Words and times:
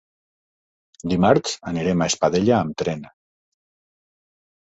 Dimarts 1.11 1.53
anirem 1.71 2.01
a 2.01 2.07
Espadella 2.13 2.55
amb 2.61 2.75
tren. 2.83 3.05